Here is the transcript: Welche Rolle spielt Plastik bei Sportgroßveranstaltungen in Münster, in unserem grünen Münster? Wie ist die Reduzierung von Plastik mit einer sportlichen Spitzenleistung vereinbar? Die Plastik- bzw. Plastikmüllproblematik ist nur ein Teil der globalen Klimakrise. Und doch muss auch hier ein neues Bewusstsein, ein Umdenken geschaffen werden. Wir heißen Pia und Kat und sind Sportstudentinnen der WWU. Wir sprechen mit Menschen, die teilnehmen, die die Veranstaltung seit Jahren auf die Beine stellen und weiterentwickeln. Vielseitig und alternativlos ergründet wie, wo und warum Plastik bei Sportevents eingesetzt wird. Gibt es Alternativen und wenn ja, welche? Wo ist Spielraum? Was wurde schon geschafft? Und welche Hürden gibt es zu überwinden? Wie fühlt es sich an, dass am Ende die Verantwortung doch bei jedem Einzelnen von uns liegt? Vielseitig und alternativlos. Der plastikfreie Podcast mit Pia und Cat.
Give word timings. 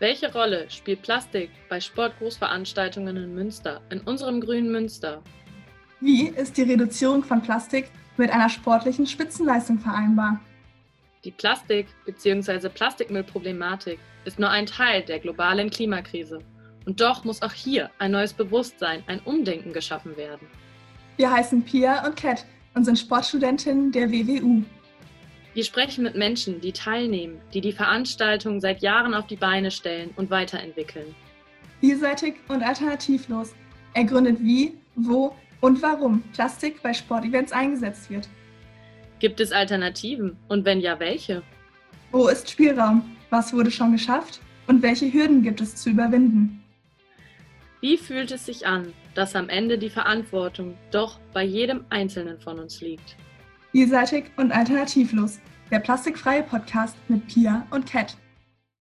Welche 0.00 0.32
Rolle 0.32 0.70
spielt 0.70 1.02
Plastik 1.02 1.50
bei 1.68 1.80
Sportgroßveranstaltungen 1.80 3.16
in 3.16 3.34
Münster, 3.34 3.80
in 3.90 4.00
unserem 4.02 4.40
grünen 4.40 4.70
Münster? 4.70 5.22
Wie 6.00 6.28
ist 6.28 6.56
die 6.56 6.62
Reduzierung 6.62 7.24
von 7.24 7.42
Plastik 7.42 7.90
mit 8.16 8.30
einer 8.30 8.48
sportlichen 8.48 9.08
Spitzenleistung 9.08 9.80
vereinbar? 9.80 10.40
Die 11.24 11.32
Plastik- 11.32 11.88
bzw. 12.06 12.68
Plastikmüllproblematik 12.68 13.98
ist 14.24 14.38
nur 14.38 14.50
ein 14.50 14.66
Teil 14.66 15.02
der 15.02 15.18
globalen 15.18 15.68
Klimakrise. 15.68 16.38
Und 16.86 17.00
doch 17.00 17.24
muss 17.24 17.42
auch 17.42 17.52
hier 17.52 17.90
ein 17.98 18.12
neues 18.12 18.32
Bewusstsein, 18.32 19.02
ein 19.08 19.18
Umdenken 19.24 19.72
geschaffen 19.72 20.16
werden. 20.16 20.46
Wir 21.16 21.32
heißen 21.32 21.64
Pia 21.64 22.06
und 22.06 22.14
Kat 22.14 22.46
und 22.74 22.84
sind 22.84 23.00
Sportstudentinnen 23.00 23.90
der 23.90 24.12
WWU. 24.12 24.62
Wir 25.54 25.64
sprechen 25.64 26.04
mit 26.04 26.14
Menschen, 26.14 26.60
die 26.60 26.72
teilnehmen, 26.72 27.40
die 27.54 27.60
die 27.60 27.72
Veranstaltung 27.72 28.60
seit 28.60 28.82
Jahren 28.82 29.14
auf 29.14 29.26
die 29.26 29.36
Beine 29.36 29.70
stellen 29.70 30.10
und 30.16 30.30
weiterentwickeln. 30.30 31.14
Vielseitig 31.80 32.34
und 32.48 32.62
alternativlos 32.62 33.54
ergründet 33.94 34.38
wie, 34.40 34.74
wo 34.94 35.34
und 35.60 35.82
warum 35.82 36.22
Plastik 36.34 36.82
bei 36.82 36.92
Sportevents 36.92 37.52
eingesetzt 37.52 38.10
wird. 38.10 38.28
Gibt 39.18 39.40
es 39.40 39.50
Alternativen 39.50 40.36
und 40.48 40.64
wenn 40.64 40.80
ja, 40.80 41.00
welche? 41.00 41.42
Wo 42.12 42.28
ist 42.28 42.50
Spielraum? 42.50 43.16
Was 43.30 43.52
wurde 43.52 43.70
schon 43.70 43.92
geschafft? 43.92 44.40
Und 44.66 44.82
welche 44.82 45.12
Hürden 45.12 45.42
gibt 45.42 45.60
es 45.60 45.76
zu 45.76 45.90
überwinden? 45.90 46.62
Wie 47.80 47.96
fühlt 47.96 48.30
es 48.32 48.46
sich 48.46 48.66
an, 48.66 48.92
dass 49.14 49.34
am 49.34 49.48
Ende 49.48 49.78
die 49.78 49.90
Verantwortung 49.90 50.76
doch 50.90 51.18
bei 51.32 51.42
jedem 51.44 51.84
Einzelnen 51.90 52.40
von 52.40 52.58
uns 52.58 52.80
liegt? 52.80 53.16
Vielseitig 53.72 54.30
und 54.36 54.52
alternativlos. 54.52 55.40
Der 55.70 55.80
plastikfreie 55.80 56.42
Podcast 56.42 56.96
mit 57.08 57.26
Pia 57.26 57.66
und 57.70 57.86
Cat. 57.86 58.16